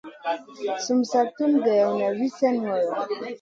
Sum 0.83 0.99
sa 1.11 1.21
tun 1.35 1.51
greyna 1.63 2.07
wi 2.17 2.27
slèh 2.35 2.57
ŋolo. 2.63 2.91